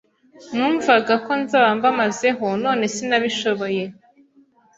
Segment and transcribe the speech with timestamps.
[0.51, 3.83] nnumvaga ko nzaba mbamazeho none sinabishoboye